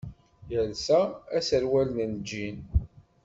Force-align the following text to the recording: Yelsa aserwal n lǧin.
Yelsa 0.51 0.99
aserwal 1.37 1.89
n 2.03 2.11
lǧin. 2.19 2.57